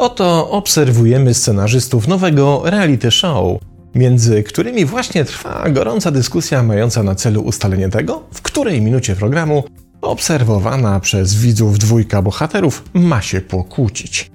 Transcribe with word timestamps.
Oto 0.00 0.50
obserwujemy 0.50 1.34
scenarzystów 1.34 2.08
nowego 2.08 2.62
reality 2.64 3.10
show, 3.10 3.58
między 3.94 4.42
którymi 4.42 4.84
właśnie 4.84 5.24
trwa 5.24 5.70
gorąca 5.70 6.10
dyskusja 6.10 6.62
mająca 6.62 7.02
na 7.02 7.14
celu 7.14 7.42
ustalenie 7.42 7.88
tego, 7.88 8.22
w 8.34 8.42
której 8.42 8.82
minucie 8.82 9.16
programu 9.16 9.64
obserwowana 10.02 11.00
przez 11.00 11.34
widzów 11.34 11.78
dwójka 11.78 12.22
bohaterów 12.22 12.84
ma 12.94 13.22
się 13.22 13.40
pokłócić. 13.40 14.30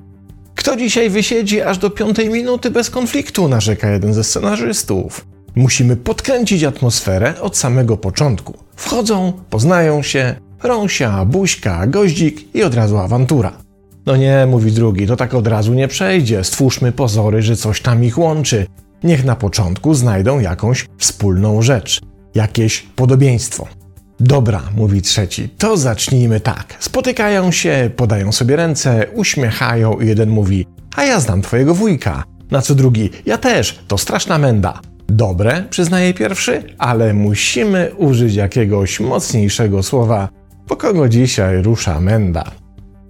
Kto 0.56 0.76
dzisiaj 0.76 1.10
wysiedzi 1.10 1.62
aż 1.62 1.78
do 1.78 1.90
piątej 1.90 2.30
minuty 2.30 2.72
bez 2.72 2.90
konfliktu, 2.90 3.48
narzeka 3.48 3.90
jeden 3.90 4.14
ze 4.14 4.24
scenarzystów. 4.24 5.35
Musimy 5.56 5.96
podkręcić 5.96 6.64
atmosferę 6.64 7.42
od 7.42 7.58
samego 7.58 7.98
początku. 7.98 8.54
Wchodzą, 8.76 9.34
poznają 9.50 10.02
się, 10.02 10.36
rąsia, 10.64 11.26
buźka, 11.26 11.88
goździk 11.88 12.56
i 12.56 12.64
od 12.64 12.76
razu 12.76 12.98
awantura. 12.98 13.52
No 14.06 14.16
nie, 14.16 14.46
mówi 14.46 14.72
drugi, 14.72 15.08
to 15.08 15.16
tak 15.16 15.34
od 15.34 15.48
razu 15.48 15.74
nie 15.74 15.88
przejdzie. 15.88 16.44
Stwórzmy 16.44 16.92
pozory, 16.92 17.42
że 17.42 17.56
coś 17.56 17.82
tam 17.82 18.04
ich 18.04 18.18
łączy. 18.18 18.66
Niech 19.04 19.26
na 19.26 19.36
początku 19.36 19.94
znajdą 19.94 20.40
jakąś 20.40 20.86
wspólną 20.98 21.62
rzecz, 21.62 22.02
jakieś 22.36 22.82
podobieństwo. 22.96 23.68
Dobra, 24.20 24.62
mówi 24.76 25.02
trzeci, 25.02 25.50
to 25.50 25.78
zacznijmy 25.78 26.40
tak. 26.40 26.76
Spotykają 26.80 27.52
się, 27.52 27.90
podają 27.96 28.32
sobie 28.32 28.56
ręce, 28.56 29.06
uśmiechają 29.14 30.00
i 30.00 30.08
jeden 30.08 30.30
mówi: 30.30 30.68
A 30.96 31.04
ja 31.04 31.20
znam 31.20 31.42
twojego 31.42 31.76
wujka. 31.76 32.24
Na 32.52 32.62
co 32.62 32.76
drugi: 32.76 33.10
Ja 33.26 33.38
też, 33.38 33.80
to 33.88 33.98
straszna 33.98 34.38
menda. 34.38 34.80
Dobre, 35.16 35.64
przyznaje 35.70 36.14
pierwszy, 36.14 36.64
ale 36.78 37.14
musimy 37.14 37.92
użyć 37.98 38.36
jakiegoś 38.36 39.00
mocniejszego 39.00 39.84
słowa, 39.84 40.30
po 40.68 40.76
kogo 40.76 41.10
dzisiaj 41.10 41.62
rusza 41.62 42.00
menda. 42.02 42.44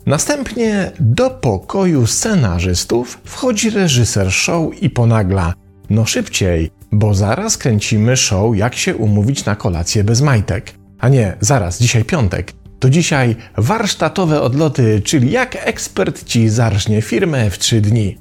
Następnie 0.06 0.92
do 1.00 1.30
pokoju 1.30 2.08
scenarzystów 2.08 3.20
wchodzi 3.24 3.70
reżyser 3.70 4.32
show 4.32 4.82
i 4.82 4.90
ponagla: 4.90 5.54
No 5.90 6.06
szybciej, 6.06 6.72
bo 6.92 7.14
zaraz 7.14 7.58
kręcimy 7.58 8.18
show, 8.18 8.58
jak 8.58 8.76
się 8.76 8.96
umówić 8.96 9.46
na 9.46 9.56
kolację 9.56 10.04
bez 10.04 10.22
majtek. 10.22 10.74
A 11.00 11.10
nie, 11.10 11.38
zaraz, 11.40 11.80
dzisiaj 11.80 12.04
piątek. 12.04 12.54
To 12.80 12.90
dzisiaj 12.90 13.36
warsztatowe 13.58 14.42
odloty, 14.42 15.02
czyli 15.02 15.32
jak 15.32 15.68
ekspert 15.68 16.24
ci 16.24 16.50
zarżnie 16.50 17.02
firmę 17.02 17.50
w 17.50 17.60
trzy 17.60 17.82
dni. 17.82 18.18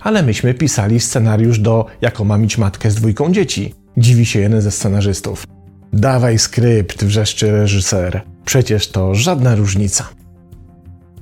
Ale 0.00 0.22
myśmy 0.22 0.54
pisali 0.54 1.00
scenariusz 1.00 1.58
do 1.58 1.86
Jako 2.00 2.24
mamić 2.24 2.58
matkę 2.58 2.90
z 2.90 2.94
dwójką 2.94 3.32
dzieci. 3.32 3.74
Dziwi 3.96 4.26
się 4.26 4.40
jeden 4.40 4.60
ze 4.60 4.70
scenarzystów. 4.70 5.44
Dawaj 5.92 6.38
skrypt, 6.38 7.04
wrzeszczy 7.04 7.52
reżyser. 7.52 8.22
Przecież 8.44 8.88
to 8.88 9.14
żadna 9.14 9.54
różnica. 9.54 10.08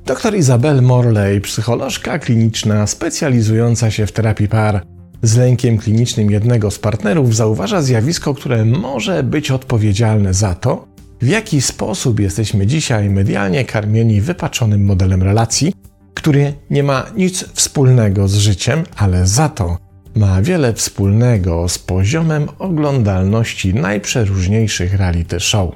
Dr 0.06 0.36
Izabel 0.36 0.82
Morley, 0.82 1.40
psycholożka 1.40 2.18
kliniczna 2.18 2.86
specjalizująca 2.86 3.90
się 3.90 4.06
w 4.06 4.12
terapii 4.12 4.48
par, 4.48 4.82
z 5.22 5.36
lękiem 5.36 5.78
klinicznym 5.78 6.30
jednego 6.30 6.70
z 6.70 6.78
partnerów 6.78 7.36
zauważa 7.36 7.82
zjawisko, 7.82 8.34
które 8.34 8.64
może 8.64 9.22
być 9.22 9.50
odpowiedzialne 9.50 10.34
za 10.34 10.54
to, 10.54 10.88
w 11.22 11.26
jaki 11.26 11.60
sposób 11.60 12.20
jesteśmy 12.20 12.66
dzisiaj 12.66 13.10
medialnie 13.10 13.64
karmieni 13.64 14.20
wypaczonym 14.20 14.84
modelem 14.84 15.22
relacji, 15.22 15.72
który 16.16 16.54
nie 16.70 16.82
ma 16.82 17.06
nic 17.16 17.44
wspólnego 17.54 18.28
z 18.28 18.34
życiem, 18.34 18.84
ale 18.96 19.26
za 19.26 19.48
to 19.48 19.78
ma 20.14 20.42
wiele 20.42 20.72
wspólnego 20.72 21.68
z 21.68 21.78
poziomem 21.78 22.48
oglądalności 22.58 23.74
najprzeróżniejszych 23.74 24.94
reality 24.94 25.40
show. 25.40 25.70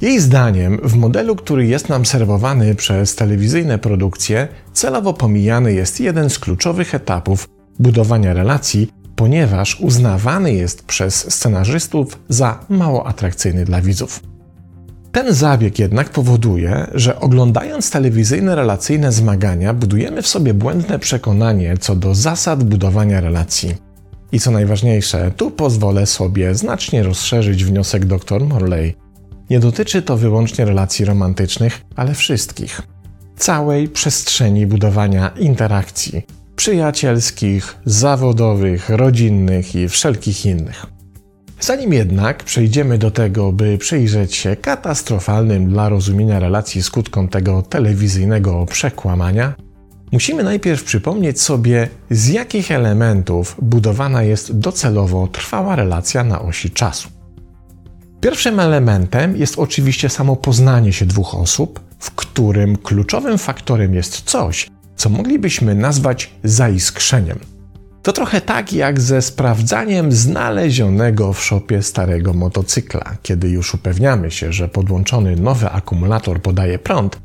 Jej 0.00 0.20
zdaniem, 0.20 0.78
w 0.82 0.94
modelu, 0.94 1.36
który 1.36 1.66
jest 1.66 1.88
nam 1.88 2.06
serwowany 2.06 2.74
przez 2.74 3.14
telewizyjne 3.14 3.78
produkcje, 3.78 4.48
celowo 4.72 5.14
pomijany 5.14 5.72
jest 5.72 6.00
jeden 6.00 6.30
z 6.30 6.38
kluczowych 6.38 6.94
etapów 6.94 7.48
budowania 7.78 8.34
relacji, 8.34 8.92
ponieważ 9.16 9.80
uznawany 9.80 10.54
jest 10.54 10.86
przez 10.86 11.34
scenarzystów 11.34 12.18
za 12.28 12.64
mało 12.68 13.06
atrakcyjny 13.06 13.64
dla 13.64 13.80
widzów. 13.80 14.20
Ten 15.18 15.34
zabieg 15.34 15.78
jednak 15.78 16.10
powoduje, 16.10 16.86
że 16.94 17.20
oglądając 17.20 17.90
telewizyjne 17.90 18.54
relacyjne 18.54 19.12
zmagania, 19.12 19.74
budujemy 19.74 20.22
w 20.22 20.26
sobie 20.26 20.54
błędne 20.54 20.98
przekonanie 20.98 21.76
co 21.80 21.96
do 21.96 22.14
zasad 22.14 22.64
budowania 22.64 23.20
relacji. 23.20 23.74
I 24.32 24.40
co 24.40 24.50
najważniejsze, 24.50 25.32
tu 25.36 25.50
pozwolę 25.50 26.06
sobie 26.06 26.54
znacznie 26.54 27.02
rozszerzyć 27.02 27.64
wniosek 27.64 28.04
dr 28.04 28.44
Morley. 28.44 28.94
Nie 29.50 29.60
dotyczy 29.60 30.02
to 30.02 30.16
wyłącznie 30.16 30.64
relacji 30.64 31.04
romantycznych, 31.04 31.80
ale 31.96 32.14
wszystkich. 32.14 32.82
Całej 33.36 33.88
przestrzeni 33.88 34.66
budowania 34.66 35.28
interakcji 35.28 36.22
przyjacielskich, 36.56 37.76
zawodowych, 37.84 38.88
rodzinnych 38.88 39.74
i 39.74 39.88
wszelkich 39.88 40.46
innych. 40.46 40.97
Zanim 41.60 41.92
jednak 41.92 42.44
przejdziemy 42.44 42.98
do 42.98 43.10
tego, 43.10 43.52
by 43.52 43.78
przyjrzeć 43.78 44.34
się 44.34 44.56
katastrofalnym 44.56 45.70
dla 45.70 45.88
rozumienia 45.88 46.40
relacji 46.40 46.82
skutkom 46.82 47.28
tego 47.28 47.62
telewizyjnego 47.62 48.66
przekłamania, 48.66 49.54
musimy 50.12 50.42
najpierw 50.42 50.84
przypomnieć 50.84 51.40
sobie, 51.40 51.88
z 52.10 52.28
jakich 52.28 52.70
elementów 52.72 53.56
budowana 53.62 54.22
jest 54.22 54.58
docelowo 54.58 55.26
trwała 55.26 55.76
relacja 55.76 56.24
na 56.24 56.42
osi 56.42 56.70
czasu. 56.70 57.08
Pierwszym 58.20 58.60
elementem 58.60 59.36
jest 59.36 59.58
oczywiście 59.58 60.08
samo 60.08 60.36
poznanie 60.36 60.92
się 60.92 61.06
dwóch 61.06 61.34
osób, 61.34 61.80
w 61.98 62.10
którym 62.10 62.76
kluczowym 62.76 63.38
faktorem 63.38 63.94
jest 63.94 64.22
coś, 64.22 64.70
co 64.96 65.08
moglibyśmy 65.08 65.74
nazwać 65.74 66.30
zaiskrzeniem. 66.44 67.38
To 68.08 68.12
trochę 68.12 68.40
tak 68.40 68.72
jak 68.72 69.00
ze 69.00 69.22
sprawdzaniem 69.22 70.12
znalezionego 70.12 71.32
w 71.32 71.44
szopie 71.44 71.82
starego 71.82 72.32
motocykla. 72.32 73.16
Kiedy 73.22 73.48
już 73.48 73.74
upewniamy 73.74 74.30
się, 74.30 74.52
że 74.52 74.68
podłączony 74.68 75.36
nowy 75.36 75.70
akumulator 75.70 76.42
podaje 76.42 76.78
prąd, 76.78 77.18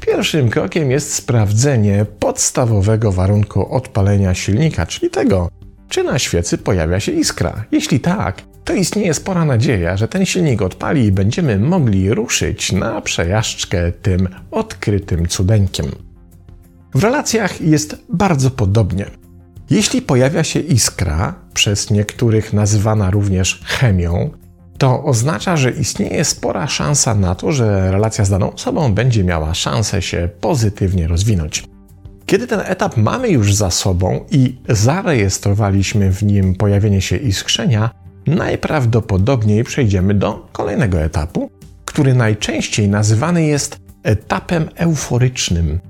pierwszym 0.00 0.50
krokiem 0.50 0.90
jest 0.90 1.14
sprawdzenie 1.14 2.06
podstawowego 2.18 3.12
warunku 3.12 3.74
odpalenia 3.74 4.34
silnika, 4.34 4.86
czyli 4.86 5.10
tego, 5.10 5.48
czy 5.88 6.04
na 6.04 6.18
świecy 6.18 6.58
pojawia 6.58 7.00
się 7.00 7.12
iskra. 7.12 7.64
Jeśli 7.72 8.00
tak, 8.00 8.42
to 8.64 8.74
istnieje 8.74 9.14
spora 9.14 9.44
nadzieja, 9.44 9.96
że 9.96 10.08
ten 10.08 10.26
silnik 10.26 10.62
odpali 10.62 11.04
i 11.04 11.12
będziemy 11.12 11.58
mogli 11.58 12.14
ruszyć 12.14 12.72
na 12.72 13.00
przejażdżkę 13.00 13.92
tym 13.92 14.28
odkrytym 14.50 15.26
cudeńkiem. 15.26 15.86
W 16.94 17.04
relacjach 17.04 17.60
jest 17.60 17.96
bardzo 18.08 18.50
podobnie. 18.50 19.17
Jeśli 19.70 20.02
pojawia 20.02 20.44
się 20.44 20.60
iskra, 20.60 21.34
przez 21.54 21.90
niektórych 21.90 22.52
nazywana 22.52 23.10
również 23.10 23.60
chemią, 23.64 24.30
to 24.78 25.04
oznacza, 25.04 25.56
że 25.56 25.70
istnieje 25.70 26.24
spora 26.24 26.66
szansa 26.66 27.14
na 27.14 27.34
to, 27.34 27.52
że 27.52 27.90
relacja 27.90 28.24
z 28.24 28.30
daną 28.30 28.52
osobą 28.52 28.94
będzie 28.94 29.24
miała 29.24 29.54
szansę 29.54 30.02
się 30.02 30.28
pozytywnie 30.40 31.08
rozwinąć. 31.08 31.64
Kiedy 32.26 32.46
ten 32.46 32.60
etap 32.64 32.96
mamy 32.96 33.28
już 33.28 33.54
za 33.54 33.70
sobą 33.70 34.24
i 34.30 34.56
zarejestrowaliśmy 34.68 36.12
w 36.12 36.22
nim 36.22 36.54
pojawienie 36.54 37.00
się 37.00 37.16
iskrzenia, 37.16 37.90
najprawdopodobniej 38.26 39.64
przejdziemy 39.64 40.14
do 40.14 40.48
kolejnego 40.52 41.00
etapu, 41.00 41.50
który 41.84 42.14
najczęściej 42.14 42.88
nazywany 42.88 43.46
jest 43.46 43.78
etapem 44.02 44.68
euforycznym 44.74 45.80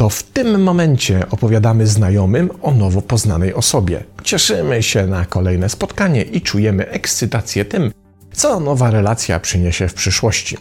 to 0.00 0.08
w 0.08 0.22
tym 0.22 0.62
momencie 0.62 1.26
opowiadamy 1.30 1.86
znajomym 1.86 2.50
o 2.62 2.70
nowo 2.70 3.02
poznanej 3.02 3.54
osobie. 3.54 4.04
Cieszymy 4.22 4.82
się 4.82 5.06
na 5.06 5.24
kolejne 5.24 5.68
spotkanie 5.68 6.22
i 6.22 6.40
czujemy 6.40 6.88
ekscytację 6.88 7.64
tym, 7.64 7.92
co 8.32 8.60
nowa 8.60 8.90
relacja 8.90 9.40
przyniesie 9.40 9.88
w 9.88 9.94
przyszłości. 9.94 10.56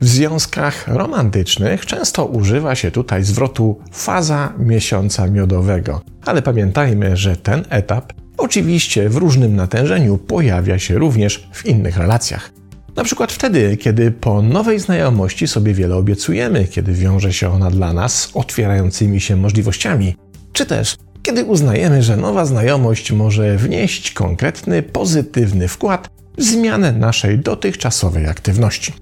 W 0.00 0.08
związkach 0.08 0.88
romantycznych 0.88 1.86
często 1.86 2.24
używa 2.24 2.74
się 2.74 2.90
tutaj 2.90 3.24
zwrotu 3.24 3.78
faza 3.92 4.52
miesiąca 4.58 5.26
miodowego, 5.26 6.00
ale 6.24 6.42
pamiętajmy, 6.42 7.16
że 7.16 7.36
ten 7.36 7.64
etap 7.68 8.12
oczywiście 8.36 9.08
w 9.08 9.16
różnym 9.16 9.56
natężeniu 9.56 10.18
pojawia 10.18 10.78
się 10.78 10.98
również 10.98 11.48
w 11.52 11.66
innych 11.66 11.96
relacjach. 11.96 12.50
Na 12.96 13.04
przykład 13.04 13.32
wtedy, 13.32 13.76
kiedy 13.76 14.10
po 14.10 14.42
nowej 14.42 14.80
znajomości 14.80 15.48
sobie 15.48 15.74
wiele 15.74 15.96
obiecujemy, 15.96 16.64
kiedy 16.64 16.92
wiąże 16.92 17.32
się 17.32 17.52
ona 17.52 17.70
dla 17.70 17.92
nas 17.92 18.30
otwierającymi 18.34 19.20
się 19.20 19.36
możliwościami, 19.36 20.16
czy 20.52 20.66
też 20.66 20.96
kiedy 21.22 21.44
uznajemy, 21.44 22.02
że 22.02 22.16
nowa 22.16 22.44
znajomość 22.44 23.12
może 23.12 23.56
wnieść 23.56 24.12
konkretny, 24.12 24.82
pozytywny 24.82 25.68
wkład 25.68 26.08
w 26.38 26.42
zmianę 26.42 26.92
naszej 26.92 27.38
dotychczasowej 27.38 28.26
aktywności. 28.26 28.92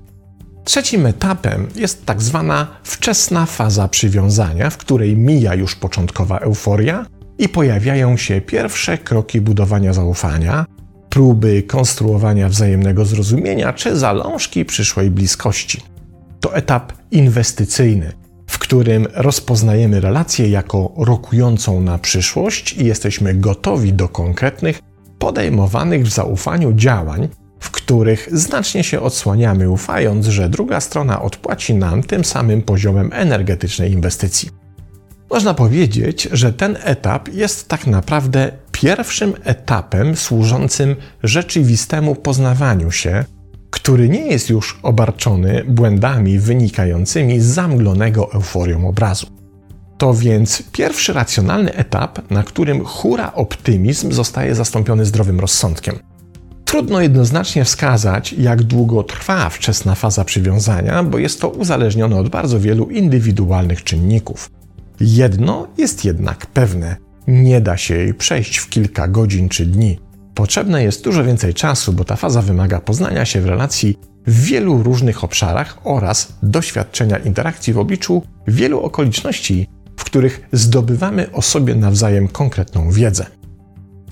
Trzecim 0.64 1.06
etapem 1.06 1.68
jest 1.76 2.06
tak 2.06 2.22
zwana 2.22 2.66
wczesna 2.84 3.46
faza 3.46 3.88
przywiązania, 3.88 4.70
w 4.70 4.76
której 4.76 5.16
mija 5.16 5.54
już 5.54 5.74
początkowa 5.74 6.38
euforia 6.38 7.06
i 7.38 7.48
pojawiają 7.48 8.16
się 8.16 8.40
pierwsze 8.40 8.98
kroki 8.98 9.40
budowania 9.40 9.92
zaufania, 9.92 10.66
próby 11.16 11.62
konstruowania 11.62 12.48
wzajemnego 12.48 13.04
zrozumienia 13.04 13.72
czy 13.72 13.96
zalążki 13.96 14.64
przyszłej 14.64 15.10
bliskości. 15.10 15.80
To 16.40 16.54
etap 16.54 16.92
inwestycyjny, 17.10 18.12
w 18.46 18.58
którym 18.58 19.06
rozpoznajemy 19.14 20.00
relację 20.00 20.48
jako 20.48 20.92
rokującą 20.96 21.80
na 21.80 21.98
przyszłość 21.98 22.72
i 22.72 22.84
jesteśmy 22.84 23.34
gotowi 23.34 23.92
do 23.92 24.08
konkretnych, 24.08 24.80
podejmowanych 25.18 26.06
w 26.06 26.12
zaufaniu 26.12 26.72
działań, 26.72 27.28
w 27.60 27.70
których 27.70 28.28
znacznie 28.32 28.84
się 28.84 29.00
odsłaniamy, 29.00 29.70
ufając, 29.70 30.26
że 30.26 30.48
druga 30.48 30.80
strona 30.80 31.22
odpłaci 31.22 31.74
nam 31.74 32.02
tym 32.02 32.24
samym 32.24 32.62
poziomem 32.62 33.10
energetycznej 33.12 33.92
inwestycji. 33.92 34.50
Można 35.30 35.54
powiedzieć, 35.54 36.28
że 36.32 36.52
ten 36.52 36.78
etap 36.82 37.28
jest 37.32 37.68
tak 37.68 37.86
naprawdę 37.86 38.52
pierwszym 38.76 39.34
etapem 39.44 40.16
służącym 40.16 40.96
rzeczywistemu 41.22 42.14
poznawaniu 42.14 42.90
się, 42.90 43.24
który 43.70 44.08
nie 44.08 44.26
jest 44.26 44.50
już 44.50 44.78
obarczony 44.82 45.64
błędami 45.68 46.38
wynikającymi 46.38 47.40
z 47.40 47.44
zamglonego 47.44 48.32
euforią 48.32 48.88
obrazu. 48.88 49.26
To 49.98 50.14
więc 50.14 50.62
pierwszy 50.72 51.12
racjonalny 51.12 51.74
etap, 51.74 52.30
na 52.30 52.42
którym 52.42 52.84
hura 52.84 53.32
optymizm 53.34 54.12
zostaje 54.12 54.54
zastąpiony 54.54 55.04
zdrowym 55.04 55.40
rozsądkiem. 55.40 55.98
Trudno 56.64 57.00
jednoznacznie 57.00 57.64
wskazać, 57.64 58.32
jak 58.32 58.62
długo 58.62 59.02
trwa 59.02 59.48
wczesna 59.48 59.94
faza 59.94 60.24
przywiązania, 60.24 61.02
bo 61.02 61.18
jest 61.18 61.40
to 61.40 61.48
uzależnione 61.48 62.16
od 62.16 62.28
bardzo 62.28 62.60
wielu 62.60 62.90
indywidualnych 62.90 63.84
czynników. 63.84 64.50
Jedno 65.00 65.66
jest 65.78 66.04
jednak 66.04 66.46
pewne: 66.46 67.05
nie 67.26 67.60
da 67.60 67.76
się 67.76 67.94
jej 67.94 68.14
przejść 68.14 68.56
w 68.56 68.68
kilka 68.68 69.08
godzin 69.08 69.48
czy 69.48 69.66
dni. 69.66 69.98
Potrzebne 70.34 70.84
jest 70.84 71.04
dużo 71.04 71.24
więcej 71.24 71.54
czasu, 71.54 71.92
bo 71.92 72.04
ta 72.04 72.16
faza 72.16 72.42
wymaga 72.42 72.80
poznania 72.80 73.24
się 73.24 73.40
w 73.40 73.46
relacji 73.46 73.98
w 74.26 74.44
wielu 74.44 74.82
różnych 74.82 75.24
obszarach 75.24 75.78
oraz 75.84 76.32
doświadczenia 76.42 77.18
interakcji 77.18 77.72
w 77.72 77.78
obliczu 77.78 78.22
wielu 78.48 78.80
okoliczności, 78.80 79.68
w 79.96 80.04
których 80.04 80.48
zdobywamy 80.52 81.32
o 81.32 81.42
sobie 81.42 81.74
nawzajem 81.74 82.28
konkretną 82.28 82.90
wiedzę. 82.90 83.26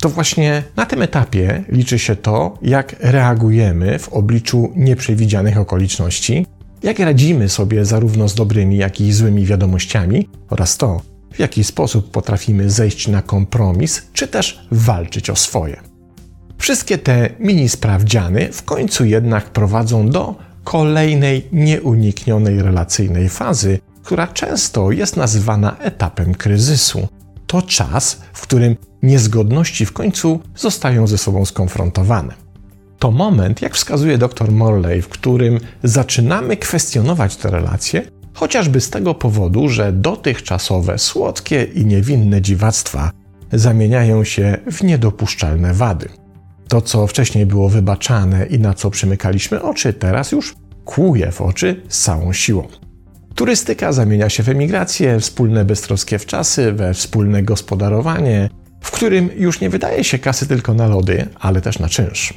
To 0.00 0.08
właśnie 0.08 0.62
na 0.76 0.86
tym 0.86 1.02
etapie 1.02 1.64
liczy 1.68 1.98
się 1.98 2.16
to, 2.16 2.58
jak 2.62 2.96
reagujemy 3.00 3.98
w 3.98 4.08
obliczu 4.08 4.72
nieprzewidzianych 4.76 5.58
okoliczności, 5.58 6.46
jak 6.82 6.98
radzimy 6.98 7.48
sobie 7.48 7.84
zarówno 7.84 8.28
z 8.28 8.34
dobrymi, 8.34 8.76
jak 8.76 9.00
i 9.00 9.12
złymi 9.12 9.46
wiadomościami 9.46 10.28
oraz 10.50 10.76
to, 10.76 11.00
w 11.34 11.38
jaki 11.38 11.64
sposób 11.64 12.10
potrafimy 12.10 12.70
zejść 12.70 13.08
na 13.08 13.22
kompromis, 13.22 14.02
czy 14.12 14.28
też 14.28 14.66
walczyć 14.70 15.30
o 15.30 15.36
swoje. 15.36 15.80
Wszystkie 16.58 16.98
te 16.98 17.30
mini 17.38 17.68
sprawdziany 17.68 18.52
w 18.52 18.62
końcu 18.62 19.04
jednak 19.04 19.44
prowadzą 19.50 20.08
do 20.08 20.34
kolejnej 20.64 21.48
nieuniknionej 21.52 22.62
relacyjnej 22.62 23.28
fazy, 23.28 23.78
która 24.02 24.26
często 24.26 24.90
jest 24.90 25.16
nazywana 25.16 25.76
etapem 25.78 26.34
kryzysu. 26.34 27.08
To 27.46 27.62
czas, 27.62 28.20
w 28.32 28.40
którym 28.40 28.76
niezgodności 29.02 29.86
w 29.86 29.92
końcu 29.92 30.40
zostają 30.56 31.06
ze 31.06 31.18
sobą 31.18 31.44
skonfrontowane. 31.44 32.34
To 32.98 33.10
moment, 33.10 33.62
jak 33.62 33.74
wskazuje 33.74 34.18
dr 34.18 34.52
Morley, 34.52 35.02
w 35.02 35.08
którym 35.08 35.60
zaczynamy 35.82 36.56
kwestionować 36.56 37.36
te 37.36 37.50
relacje, 37.50 38.02
chociażby 38.34 38.80
z 38.80 38.90
tego 38.90 39.14
powodu, 39.14 39.68
że 39.68 39.92
dotychczasowe 39.92 40.98
słodkie 40.98 41.64
i 41.64 41.86
niewinne 41.86 42.42
dziwactwa 42.42 43.10
zamieniają 43.52 44.24
się 44.24 44.58
w 44.72 44.82
niedopuszczalne 44.82 45.74
wady. 45.74 46.08
To, 46.68 46.80
co 46.80 47.06
wcześniej 47.06 47.46
było 47.46 47.68
wybaczane 47.68 48.46
i 48.46 48.58
na 48.58 48.74
co 48.74 48.90
przymykaliśmy 48.90 49.62
oczy, 49.62 49.92
teraz 49.92 50.32
już 50.32 50.54
kłuje 50.84 51.32
w 51.32 51.40
oczy 51.40 51.82
z 51.88 52.00
całą 52.00 52.32
siłą. 52.32 52.68
Turystyka 53.34 53.92
zamienia 53.92 54.28
się 54.28 54.42
w 54.42 54.48
emigrację, 54.48 55.20
wspólne 55.20 55.64
beztroskie 55.64 56.18
wczasy, 56.18 56.72
we 56.72 56.94
wspólne 56.94 57.42
gospodarowanie, 57.42 58.50
w 58.80 58.90
którym 58.90 59.30
już 59.36 59.60
nie 59.60 59.70
wydaje 59.70 60.04
się 60.04 60.18
kasy 60.18 60.46
tylko 60.46 60.74
na 60.74 60.86
lody, 60.86 61.26
ale 61.40 61.60
też 61.60 61.78
na 61.78 61.88
czynsz. 61.88 62.34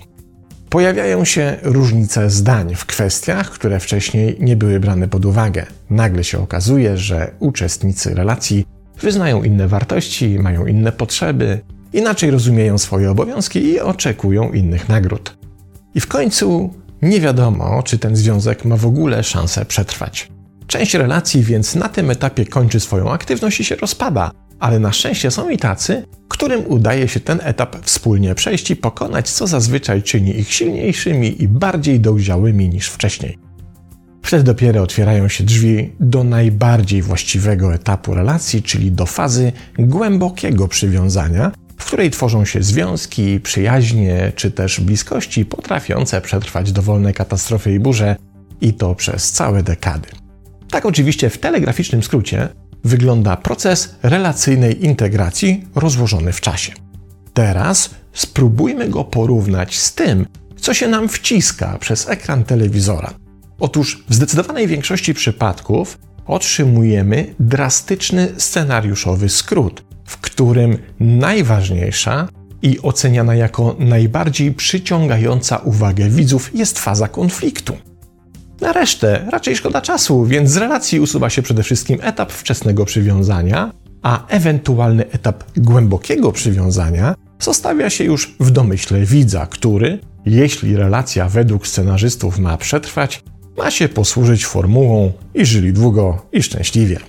Pojawiają 0.70 1.26
się 1.26 1.58
różnice 1.64 2.30
zdań 2.30 2.76
w 2.76 2.86
kwestiach, 2.86 3.52
które 3.52 3.80
wcześniej 3.80 4.38
nie 4.40 4.56
były 4.56 4.80
brane 4.80 5.08
pod 5.08 5.26
uwagę. 5.26 5.66
Nagle 5.90 6.24
się 6.24 6.40
okazuje, 6.40 6.98
że 6.98 7.32
uczestnicy 7.40 8.14
relacji 8.14 8.66
wyznają 9.02 9.44
inne 9.44 9.68
wartości, 9.68 10.40
mają 10.40 10.66
inne 10.66 10.92
potrzeby, 10.92 11.60
inaczej 11.94 12.32
rozumieją 12.32 12.78
swoje 12.78 13.12
obowiązki 13.12 13.64
i 13.64 13.80
oczekują 13.80 14.52
innych 14.52 14.90
nagród. 14.90 15.38
I 15.96 16.00
w 16.00 16.08
końcu 16.08 16.74
nie 17.02 17.20
wiadomo, 17.20 17.84
czy 17.84 18.00
ten 18.00 18.16
związek 18.16 18.66
ma 18.66 18.78
w 18.78 18.86
ogóle 18.86 19.24
szansę 19.24 19.66
przetrwać. 19.66 20.32
Część 20.68 20.94
relacji 20.94 21.44
więc 21.44 21.76
na 21.76 21.90
tym 21.90 22.12
etapie 22.12 22.46
kończy 22.46 22.80
swoją 22.80 23.12
aktywność 23.12 23.60
i 23.60 23.64
się 23.64 23.76
rozpada, 23.76 24.32
ale 24.60 24.80
na 24.80 24.94
szczęście 24.94 25.32
są 25.32 25.50
i 25.50 25.58
tacy, 25.58 26.06
którym 26.28 26.64
udaje 26.68 27.08
się 27.08 27.20
ten 27.20 27.40
etap 27.44 27.78
wspólnie 27.86 28.36
przejść 28.36 28.72
i 28.72 28.76
pokonać, 28.76 29.30
co 29.30 29.48
zazwyczaj 29.48 30.04
czyni 30.04 30.40
ich 30.40 30.54
silniejszymi 30.54 31.44
i 31.44 31.48
bardziej 31.48 32.00
dojrzałymi 32.00 32.70
niż 32.70 32.88
wcześniej. 32.88 33.38
Wtedy 34.22 34.44
dopiero 34.44 34.84
otwierają 34.84 35.28
się 35.28 35.44
drzwi 35.44 35.94
do 36.00 36.24
najbardziej 36.24 37.02
właściwego 37.02 37.74
etapu 37.74 38.14
relacji, 38.14 38.64
czyli 38.64 38.92
do 38.92 39.06
fazy 39.06 39.52
głębokiego 39.80 40.68
przywiązania, 40.68 41.52
w 41.78 41.86
której 41.86 42.12
tworzą 42.12 42.46
się 42.46 42.64
związki, 42.64 43.40
przyjaźnie 43.40 44.32
czy 44.36 44.52
też 44.52 44.80
bliskości 44.80 45.46
potrafiące 45.46 46.22
przetrwać 46.22 46.72
dowolne 46.72 47.14
katastrofy 47.14 47.74
i 47.74 47.80
burze 47.80 48.16
i 48.62 48.74
to 48.74 48.96
przez 48.96 49.32
całe 49.32 49.64
dekady. 49.64 50.08
Tak 50.70 50.86
oczywiście 50.86 51.30
w 51.30 51.38
telegraficznym 51.38 52.04
skrócie 52.04 52.50
wygląda 52.84 53.38
proces 53.38 53.96
relacyjnej 54.04 54.86
integracji 54.86 55.66
rozłożony 55.76 56.34
w 56.34 56.42
czasie. 56.42 56.74
Teraz 57.34 57.90
spróbujmy 58.14 58.90
go 58.90 59.04
porównać 59.04 59.78
z 59.80 59.94
tym, 59.94 60.26
co 60.58 60.74
się 60.74 60.88
nam 60.88 61.10
wciska 61.10 61.78
przez 61.80 62.10
ekran 62.10 62.44
telewizora. 62.44 63.14
Otóż 63.60 64.04
w 64.10 64.14
zdecydowanej 64.14 64.68
większości 64.68 65.14
przypadków 65.14 65.98
otrzymujemy 66.26 67.36
drastyczny 67.40 68.34
scenariuszowy 68.38 69.30
skrót, 69.30 69.84
w 70.06 70.18
którym 70.18 70.78
najważniejsza 71.00 72.28
i 72.62 72.82
oceniana 72.82 73.36
jako 73.36 73.76
najbardziej 73.80 74.52
przyciągająca 74.52 75.58
uwagę 75.58 76.10
widzów 76.10 76.56
jest 76.56 76.80
faza 76.80 77.08
konfliktu. 77.08 77.78
Na 78.62 78.74
resztę 78.74 79.28
raczej 79.32 79.56
szkoda 79.56 79.82
czasu, 79.82 80.26
więc 80.26 80.50
z 80.50 80.58
relacji 80.58 81.00
usuwa 81.00 81.30
się 81.30 81.42
przede 81.42 81.64
wszystkim 81.64 82.00
etap 82.02 82.32
wczesnego 82.32 82.86
przywiązania, 82.86 83.72
a 84.02 84.28
ewentualny 84.28 85.12
etap 85.12 85.44
głębokiego 85.58 86.32
przywiązania 86.32 87.16
zostawia 87.40 87.90
się 87.90 88.04
już 88.04 88.36
w 88.40 88.52
domyśle 88.52 89.06
widza, 89.06 89.46
który, 89.46 90.00
jeśli 90.26 90.76
relacja 90.76 91.30
według 91.30 91.68
scenarzystów 91.68 92.40
ma 92.40 92.58
przetrwać, 92.58 93.24
ma 93.58 93.72
się 93.72 93.90
posłużyć 93.90 94.46
formułą 94.46 95.12
i 95.34 95.46
żyli 95.46 95.74
długo 95.74 96.26
i 96.32 96.44
szczęśliwie. 96.44 97.00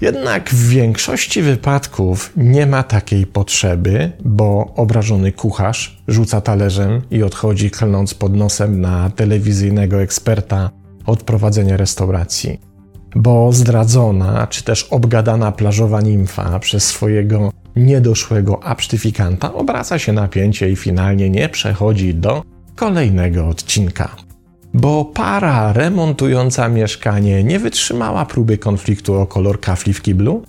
Jednak 0.00 0.50
w 0.50 0.68
większości 0.68 1.42
wypadków 1.42 2.32
nie 2.36 2.66
ma 2.66 2.82
takiej 2.82 3.26
potrzeby, 3.26 4.12
bo 4.24 4.72
obrażony 4.76 5.32
kucharz 5.32 6.02
rzuca 6.08 6.40
talerzem 6.40 7.02
i 7.10 7.22
odchodzi 7.22 7.70
klnąc 7.70 8.14
pod 8.14 8.36
nosem 8.36 8.80
na 8.80 9.10
telewizyjnego 9.10 10.02
eksperta 10.02 10.70
od 11.06 11.22
prowadzenia 11.22 11.76
restauracji. 11.76 12.60
Bo 13.16 13.52
zdradzona 13.52 14.46
czy 14.46 14.64
też 14.64 14.84
obgadana 14.84 15.52
plażowa 15.52 16.00
nimfa 16.00 16.58
przez 16.58 16.84
swojego 16.84 17.52
niedoszłego 17.76 18.64
absztyfikanta 18.64 19.54
obraca 19.54 19.98
się 19.98 20.12
napięcie 20.12 20.70
i 20.70 20.76
finalnie 20.76 21.30
nie 21.30 21.48
przechodzi 21.48 22.14
do 22.14 22.42
kolejnego 22.76 23.48
odcinka 23.48 24.23
bo 24.74 25.04
para 25.04 25.72
remontująca 25.72 26.68
mieszkanie 26.68 27.44
nie 27.44 27.58
wytrzymała 27.58 28.26
próby 28.26 28.58
konfliktu 28.58 29.14
o 29.14 29.26
kolor 29.26 29.60
kafli 29.60 29.92
w 29.92 30.02
kiblu 30.02 30.42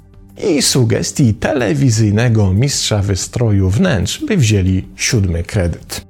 i 0.50 0.62
sugestii 0.62 1.34
telewizyjnego 1.34 2.53
mistrza 2.53 3.01
wystroju 3.01 3.70
wnętrz, 3.70 4.25
by 4.25 4.38
wzięli 4.38 4.88
siódmy 4.96 5.44
kredyt. 5.44 6.05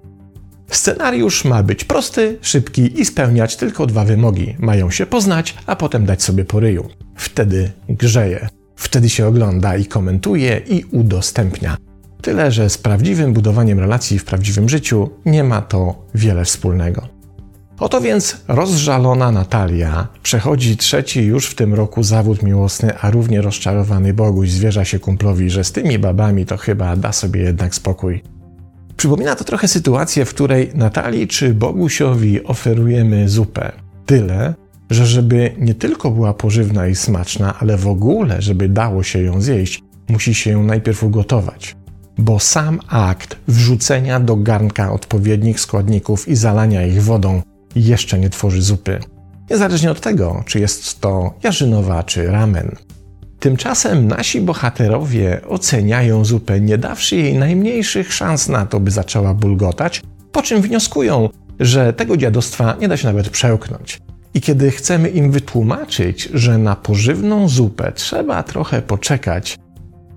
Scenariusz 0.70 1.46
ma 1.46 1.64
być 1.64 1.84
prosty, 1.84 2.38
szybki 2.42 3.02
i 3.02 3.06
spełniać 3.06 3.56
tylko 3.56 3.86
dwa 3.86 4.06
wymogi. 4.06 4.56
Mają 4.60 4.92
się 4.92 5.06
poznać, 5.06 5.56
a 5.66 5.76
potem 5.76 6.06
dać 6.06 6.24
sobie 6.24 6.46
po 6.46 6.60
ryju. 6.60 6.90
Wtedy 7.16 7.72
grzeje. 7.90 8.48
Wtedy 8.76 9.10
się 9.10 9.28
ogląda 9.28 9.78
i 9.78 9.86
komentuje 9.86 10.62
i 10.68 10.84
udostępnia. 10.92 11.78
Tyle, 12.22 12.52
że 12.52 12.70
z 12.70 12.78
prawdziwym 12.78 13.34
budowaniem 13.34 13.80
relacji 13.80 14.20
w 14.20 14.26
prawdziwym 14.26 14.70
życiu 14.70 15.10
nie 15.26 15.44
ma 15.44 15.62
to 15.62 16.06
wiele 16.16 16.46
wspólnego. 16.46 17.15
Oto 17.80 18.02
więc 18.02 18.38
rozżalona 18.48 19.32
Natalia 19.32 20.08
przechodzi 20.24 20.78
trzeci 20.78 21.24
już 21.24 21.48
w 21.48 21.56
tym 21.56 21.74
roku 21.74 22.04
zawód 22.04 22.44
miłosny, 22.44 22.98
a 23.00 23.12
równie 23.12 23.42
rozczarowany 23.42 24.14
Boguś 24.14 24.50
zwierza 24.50 24.86
się 24.86 25.00
kumplowi, 25.00 25.50
że 25.50 25.64
z 25.64 25.72
tymi 25.72 26.00
babami 26.00 26.46
to 26.46 26.58
chyba 26.58 26.96
da 26.96 27.12
sobie 27.12 27.42
jednak 27.42 27.76
spokój. 27.76 28.24
Przypomina 28.98 29.36
to 29.36 29.44
trochę 29.44 29.68
sytuację, 29.68 30.26
w 30.26 30.30
której 30.30 30.72
Natalii 30.74 31.28
czy 31.28 31.54
Bogusiowi 31.54 32.44
oferujemy 32.44 33.30
zupę. 33.30 33.72
Tyle, 34.06 34.54
że 34.90 35.06
żeby 35.06 35.56
nie 35.58 35.76
tylko 35.76 36.12
była 36.12 36.34
pożywna 36.34 36.88
i 36.88 36.96
smaczna, 36.96 37.60
ale 37.60 37.78
w 37.78 37.88
ogóle, 37.88 38.42
żeby 38.42 38.70
dało 38.70 39.04
się 39.04 39.22
ją 39.22 39.42
zjeść, 39.42 39.84
musi 40.10 40.34
się 40.34 40.52
ją 40.52 40.64
najpierw 40.64 41.04
ugotować. 41.04 41.76
Bo 42.18 42.40
sam 42.40 42.80
akt 42.88 43.38
wrzucenia 43.48 44.20
do 44.20 44.36
garnka 44.36 44.94
odpowiednich 44.94 45.60
składników 45.60 46.28
i 46.28 46.36
zalania 46.36 46.86
ich 46.86 47.04
wodą 47.04 47.42
jeszcze 47.76 48.20
nie 48.20 48.30
tworzy 48.30 48.62
zupy. 48.62 49.00
Niezależnie 49.50 49.92
od 49.92 50.02
tego, 50.02 50.44
czy 50.46 50.60
jest 50.60 51.02
to 51.02 51.34
jarzynowa 51.44 52.04
czy 52.04 52.28
ramen. 52.28 52.76
Tymczasem 53.40 54.08
nasi 54.08 54.42
bohaterowie 54.42 55.42
oceniają 55.48 56.26
zupę, 56.26 56.62
nie 56.62 56.78
dawszy 56.78 57.16
jej 57.16 57.38
najmniejszych 57.38 58.14
szans 58.14 58.50
na 58.50 58.66
to, 58.66 58.80
by 58.80 58.92
zaczęła 58.92 59.34
bulgotać, 59.34 60.02
po 60.32 60.42
czym 60.42 60.62
wnioskują, 60.62 61.30
że 61.60 61.94
tego 61.94 62.18
dziadostwa 62.18 62.76
nie 62.82 62.88
da 62.88 62.98
się 62.98 63.08
nawet 63.08 63.30
przełknąć. 63.30 64.02
I 64.34 64.42
kiedy 64.42 64.72
chcemy 64.72 65.10
im 65.10 65.32
wytłumaczyć, 65.32 66.30
że 66.34 66.58
na 66.58 66.76
pożywną 66.76 67.50
zupę 67.50 67.92
trzeba 67.92 68.44
trochę 68.44 68.82
poczekać, 68.82 69.58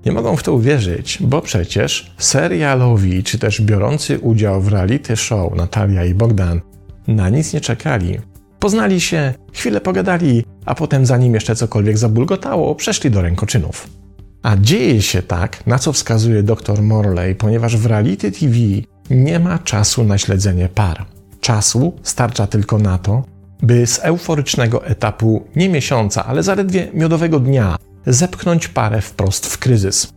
nie 0.06 0.12
mogą 0.12 0.36
w 0.36 0.42
to 0.42 0.52
uwierzyć, 0.52 1.18
bo 1.20 1.42
przecież 1.42 2.14
serialowi 2.18 3.24
czy 3.24 3.38
też 3.38 3.60
biorący 3.60 4.18
udział 4.18 4.60
w 4.62 4.68
reality 4.68 5.16
show 5.16 5.54
Natalia 5.54 6.04
i 6.04 6.14
Bogdan 6.14 6.60
na 7.08 7.28
nic 7.28 7.52
nie 7.52 7.60
czekali. 7.60 8.18
Poznali 8.58 9.00
się, 9.00 9.34
chwilę 9.52 9.80
pogadali, 9.80 10.44
a 10.66 10.74
potem 10.74 11.06
zanim 11.06 11.34
jeszcze 11.34 11.56
cokolwiek 11.56 11.98
zabulgotało, 11.98 12.74
przeszli 12.74 13.10
do 13.10 13.22
rękoczynów. 13.22 13.88
A 14.42 14.56
dzieje 14.56 15.02
się 15.02 15.22
tak, 15.22 15.66
na 15.66 15.78
co 15.78 15.92
wskazuje 15.92 16.42
dr 16.42 16.82
Morley, 16.82 17.34
ponieważ 17.34 17.76
w 17.76 17.86
reality 17.86 18.32
TV 18.32 18.56
nie 19.10 19.38
ma 19.38 19.58
czasu 19.58 20.04
na 20.04 20.18
śledzenie 20.18 20.68
par. 20.68 21.06
Czasu 21.40 21.92
starcza 22.02 22.46
tylko 22.46 22.78
na 22.78 22.98
to, 22.98 23.24
by 23.62 23.86
z 23.86 23.98
euforycznego 23.98 24.86
etapu 24.86 25.44
nie 25.56 25.68
miesiąca, 25.68 26.24
ale 26.24 26.42
zaledwie 26.42 26.88
miodowego 26.94 27.40
dnia 27.40 27.76
zepchnąć 28.06 28.68
parę 28.68 29.00
wprost 29.00 29.46
w 29.46 29.58
kryzys. 29.58 30.12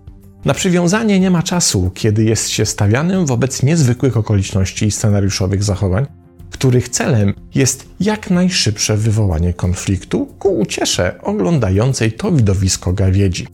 Na 0.45 0.53
przywiązanie 0.53 1.19
nie 1.19 1.31
ma 1.31 1.43
czasu, 1.43 1.91
kiedy 1.93 2.24
jest 2.24 2.50
się 2.50 2.65
stawianym 2.65 3.25
wobec 3.25 3.63
niezwykłych 3.63 4.17
okoliczności 4.17 4.86
i 4.86 4.91
scenariuszowych 4.91 5.63
zachowań, 5.63 6.05
których 6.51 6.89
celem 6.89 7.34
jest 7.55 7.89
jak 8.00 8.29
najszybsze 8.29 8.98
wywołanie 8.98 9.53
konfliktu 9.53 10.25
ku 10.39 10.60
uciesze 10.60 11.22
oglądającej 11.22 12.12
to 12.12 12.31
widowisko 12.31 12.93
gawiedzi. 12.93 13.48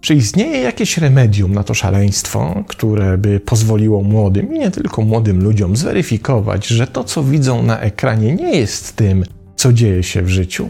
Czy 0.00 0.14
istnieje 0.14 0.60
jakieś 0.60 0.98
remedium 0.98 1.54
na 1.54 1.64
to 1.64 1.74
szaleństwo, 1.74 2.64
które 2.68 3.18
by 3.18 3.40
pozwoliło 3.40 4.02
młodym 4.02 4.54
i 4.54 4.58
nie 4.58 4.70
tylko 4.70 5.02
młodym 5.02 5.42
ludziom 5.42 5.76
zweryfikować, 5.76 6.66
że 6.66 6.86
to, 6.86 7.04
co 7.04 7.24
widzą 7.24 7.62
na 7.62 7.80
ekranie, 7.80 8.34
nie 8.34 8.56
jest 8.56 8.96
tym, 8.96 9.24
co 9.56 9.72
dzieje 9.72 10.02
się 10.02 10.22
w 10.22 10.28
życiu? 10.28 10.68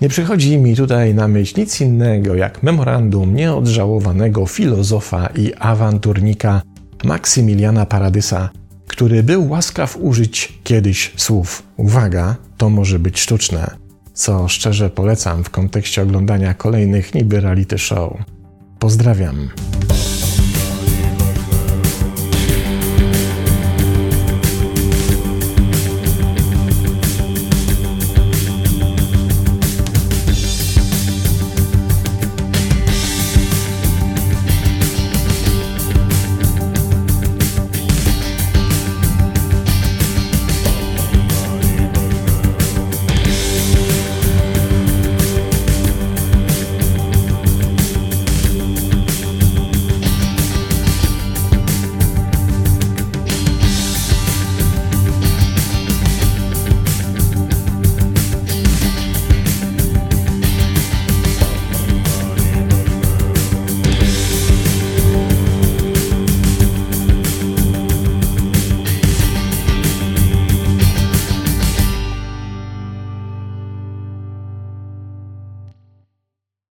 Nie 0.00 0.08
przychodzi 0.08 0.58
mi 0.58 0.76
tutaj 0.76 1.14
na 1.14 1.28
myśl 1.28 1.60
nic 1.60 1.80
innego 1.80 2.34
jak 2.34 2.62
memorandum 2.62 3.34
nieodżałowanego 3.34 4.46
filozofa 4.46 5.26
i 5.26 5.52
awanturnika 5.58 6.62
Maksymiliana 7.04 7.86
Paradysa, 7.86 8.50
który 8.92 9.22
był 9.22 9.48
łaskaw 9.48 9.96
użyć 10.00 10.52
kiedyś 10.64 11.12
słów: 11.16 11.62
Uwaga, 11.76 12.36
to 12.56 12.70
może 12.70 12.98
być 12.98 13.20
sztuczne, 13.20 13.70
co 14.14 14.48
szczerze 14.48 14.90
polecam 14.90 15.44
w 15.44 15.50
kontekście 15.50 16.02
oglądania 16.02 16.54
kolejnych 16.54 17.14
niby 17.14 17.40
reality 17.40 17.78
show. 17.78 18.12
Pozdrawiam. 18.78 19.48